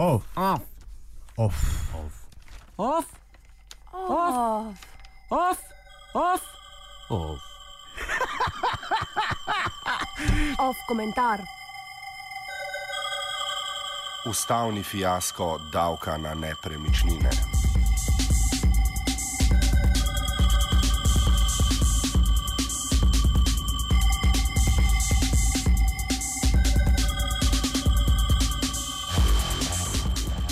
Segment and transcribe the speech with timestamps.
[0.00, 0.24] Off.
[0.34, 0.72] Off.
[1.36, 1.52] Off.
[2.78, 3.06] Off.
[3.92, 4.78] Off.
[5.30, 5.58] Off.
[6.14, 6.42] Off.
[7.10, 7.40] Off.
[10.58, 11.40] Off komentar.
[14.26, 17.59] Ustavni fiasko davka na nepremičnine.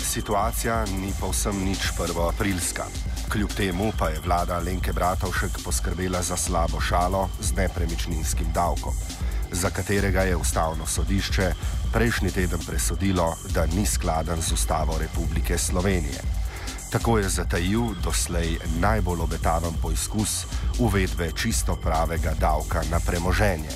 [0.09, 2.83] Situacija ni povsem nič prvoaprilska.
[3.29, 8.93] Kljub temu pa je vlada Lenke Bratovšek poskrbela za slabo šalo z nepremičninskim davkom,
[9.51, 11.53] za katerega je ustavno sodišče
[11.93, 16.25] prejšnji teden presodilo, da ni skladen z Ustavo Republike Slovenije.
[16.89, 20.45] Tako je zatajil doslej najbolj obetaven poizkus
[20.79, 23.69] uvedbe čisto pravega davka na premoženje.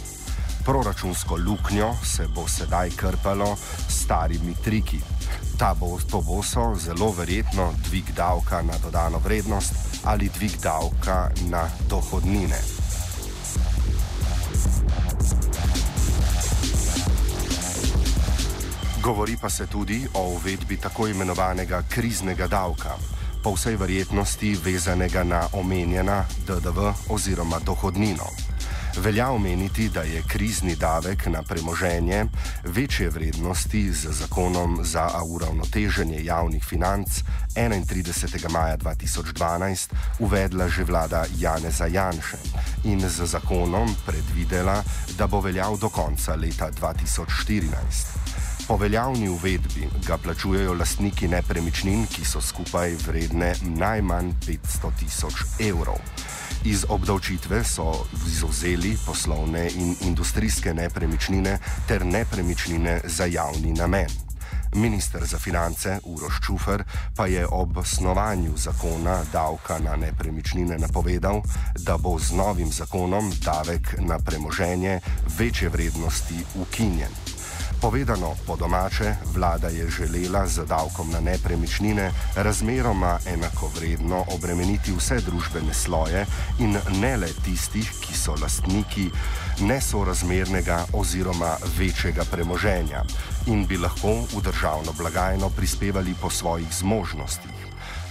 [0.65, 3.55] Proračunsko luknjo se bo sedaj krpalo
[3.89, 4.99] s starimi triki.
[5.63, 9.71] Ta bo, to bo so zelo verjetno dvig davka na dodano vrednost
[10.03, 12.59] ali dvig davka na dohodnine.
[19.01, 22.99] Govori pa se tudi o uvedbi tako imenovanega kriznega davka,
[23.43, 28.52] po vsej verjetnosti vezanega na omenjena DDV oziroma dohodnino.
[28.97, 32.25] Velja omeniti, da je krizni davek na premoženje
[32.63, 37.07] večje vrednosti z zakonom za uravnoteženje javnih financ
[37.55, 38.49] 31.
[38.51, 42.37] maja 2012 uvedla že vlada Janeza Janše
[42.83, 44.83] in z zakonom predvidela,
[45.17, 47.63] da bo veljal do konca leta 2014.
[48.67, 55.99] Po veljavni uvedbi ga plačujejo lastniki nepremičnin, ki so skupaj vredne najmanj 500 tisoč evrov.
[56.65, 64.07] Iz obdavčitve so izuzeli poslovne in industrijske nepremičnine ter nepremičnine za javni namen.
[64.75, 66.83] Ministr za finance Uroš Čufer
[67.15, 71.41] pa je ob snovanju zakona davka na nepremičnine napovedal,
[71.79, 74.99] da bo z novim zakonom davek na premoženje
[75.37, 77.32] večje vrednosti ukinjen.
[77.83, 85.73] Povedano po domače, vlada je želela z davkom na nepremičnine razmeroma enakovredno obremeniti vse družbene
[85.73, 86.25] sloje
[86.59, 89.09] in ne le tistih, ki so lastniki
[89.59, 93.03] nesorazmernega oziroma večjega premoženja
[93.47, 97.67] in bi lahko v državno blagajno prispevali po svojih zmožnostih.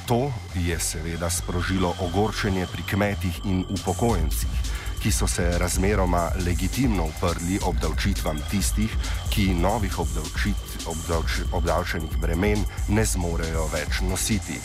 [0.06, 7.58] To je seveda sprožilo ogorčenje pri kmetih in upokojencih ki so se razmeroma legitimno uprli
[7.62, 8.90] obdavčitvam tistih,
[9.30, 14.60] ki novih obdavčit, obdavč, obdavčenih bremen ne zmorejo več nositi.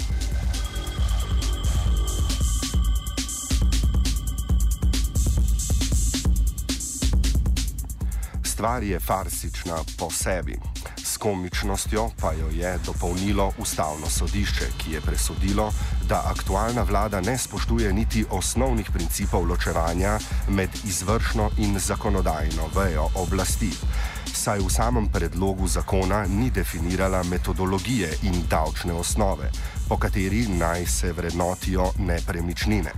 [8.44, 10.77] Stvar je farsična po sebi
[11.28, 15.74] komičnostjo pa jo je dopolnilo ustavno sodišče, ki je presodilo,
[16.10, 23.72] da aktualna vlada ne spoštuje niti osnovnih principov ločevanja med izvršno in zakonodajno vejo oblasti.
[24.34, 29.52] Saj v samem predlogu zakona ni definirala metodologije in davčne osnove,
[29.90, 32.92] po kateri naj se vrednotijo nepremičnine.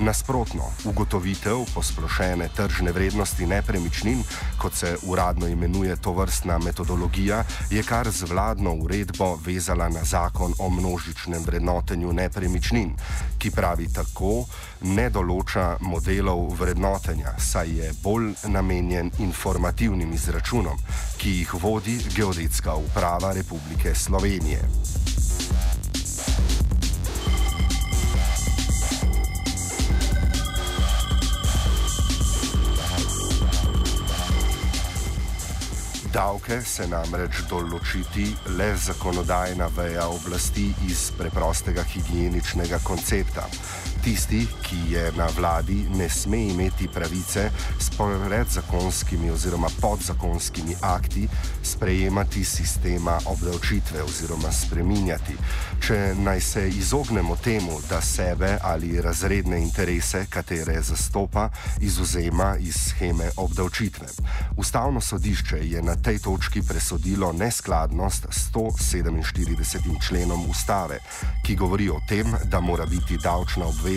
[0.00, 4.22] Nasprotno, ugotovitev posplošene tržne vrednosti nepremičnin,
[4.58, 10.54] kot se uradno imenuje to vrstna metodologija, je kar z vladno uredbo vezala na zakon
[10.58, 12.94] o množičnem vrednotenju nepremičnin,
[13.38, 14.46] ki pravi tako,
[14.80, 20.80] ne določa modelov vrednotenja, saj je bolj namenjen informativnim izračunom,
[21.20, 24.64] ki jih vodi Geodetska uprava Republike Slovenije.
[36.10, 38.24] Davke se namreč določiti
[38.58, 43.44] le zakonodajna veja oblasti iz preprostega higieničnega koncepta.
[44.04, 51.28] Tisti, ki je na vladi, ne sme imeti pravice spored zakonskimi oziroma podzakonskimi akti
[51.62, 55.36] sprejemati sistema obdavčitve oziroma spreminjati.
[55.86, 61.50] Če naj se izognemo temu, da sebe ali razredne interese, katere zastopa,
[61.80, 64.06] izuzema iz scheme obdavčitve.
[64.56, 70.08] Ustavno sodišče je na tej točki presodilo neskladnost s 147.
[70.08, 70.98] členom ustave,
[71.46, 73.89] ki govori o tem, da mora biti davčna obveznost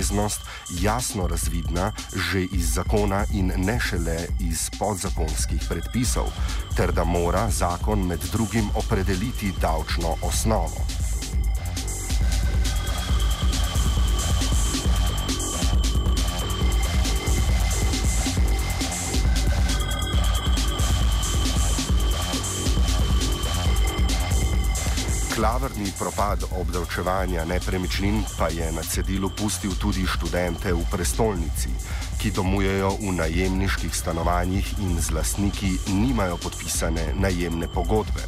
[0.70, 6.28] jasno razvidna že iz zakona in ne šele iz podzakonskih predpisov,
[6.78, 11.03] ter da mora zakon med drugim opredeliti davčno osnovo.
[25.34, 31.74] Klavrni propad obdavčevanja nepremičnin pa je na cedilu pustil tudi študente v prestolnici,
[32.22, 38.22] ki domujejo v najemniških stanovanjih in z lastniki nimajo podpisane najemne pogodbe.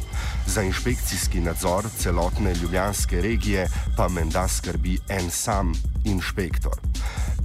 [0.50, 5.72] Za inšpekcijski nadzor celotne ljubljanske regije pa menda skrbi en sam
[6.04, 6.74] inšpektor.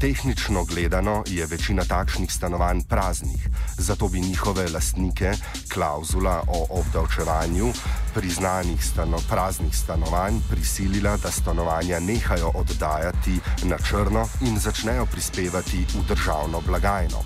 [0.02, 5.32] Tehnično gledano je večina takšnih stanovanj praznih, zato bi njihove lastnike
[5.70, 7.74] klauzula o obdavčevanju
[8.14, 16.06] priznanih stano, praznih stanovanj prisilila, da stanovanja nehajo oddajati na črno in začnejo prispevati v
[16.08, 17.24] državno blagajno.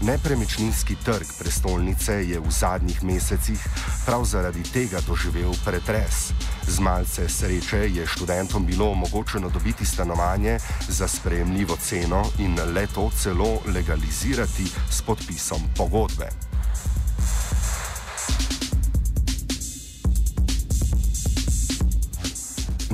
[0.00, 3.66] Nepremičninski trg prestolnice je v zadnjih mesecih
[4.06, 6.30] prav zaradi tega doživel pretres.
[6.68, 10.58] Z malce sreče je študentom bilo omogočeno dobiti stanovanje
[10.88, 16.47] za sprejemljivo ceno in le to celo legalizirati s podpisom pogodbe.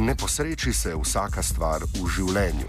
[0.04, 2.66] Ne posreči se vsaka stvar v življenju.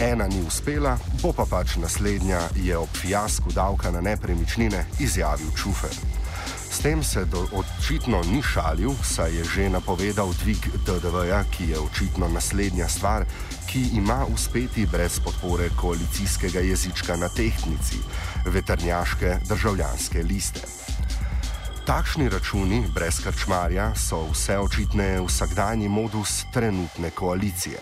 [0.00, 5.92] Ena ni uspela, bo pa pač naslednja, je ob fiasku davka na nepremičnine izjavil Čufer.
[6.48, 11.84] S tem se do, očitno ni šalil, saj je že napovedal dvig DDV-ja, ki je
[11.84, 13.28] očitno naslednja stvar,
[13.68, 18.00] ki ima uspeti brez podpore koalicijskega jezička na tehtnici,
[18.48, 20.64] veternijaške državljanske liste.
[21.84, 27.76] Takšni računi brez krčmarja so vse očitne vsakdanji modus trenutne koalicije,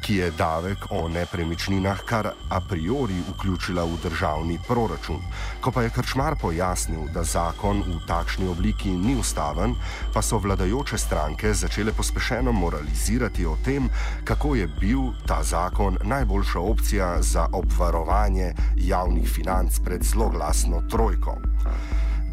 [0.00, 5.18] ki je davek o nepremičninah kar a priori vključila v državni proračun.
[5.60, 9.74] Ko pa je krčmar pojasnil, da zakon v takšni obliki ni ustaven,
[10.14, 13.90] pa so vladajoče stranke začele pospešeno moralizirati o tem,
[14.24, 21.40] kako je bil ta zakon najboljša opcija za obvarovanje javnih financ pred zloglasno trojko.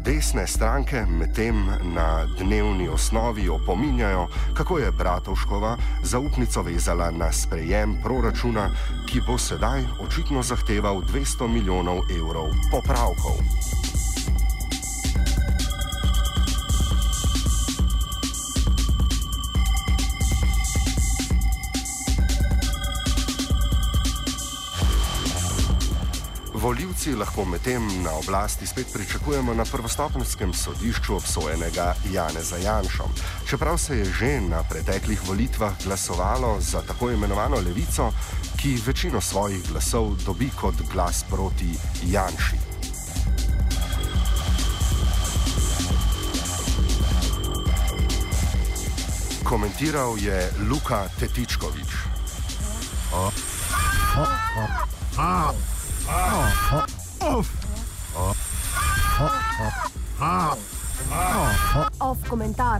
[0.06, 8.70] Desne stranke medtem na dnevni osnovi opominjajo, kako je Bratovškova zaupnico vezala na sprejem proračuna,
[9.10, 13.42] ki bo sedaj očitno zahteval 200 milijonov evrov popravkov.
[26.66, 33.04] Voljivci lahko medtem na oblasti spet pričakujemo na prvostopenskem sodišču obsojenega Janeza Janša.
[33.48, 38.10] Čeprav se je že na preteklih volitvah glasovalo za tako imenovano levico,
[38.56, 41.70] ki večino svojih glasov dobi kot glas proti
[42.02, 42.56] Janši.
[49.44, 51.94] Komentiral je Luka Tetičkovič.
[53.14, 53.32] Oh.
[54.18, 54.28] Oh.
[54.58, 54.70] Oh.
[55.18, 55.75] Oh.
[62.00, 62.74] Off komentar.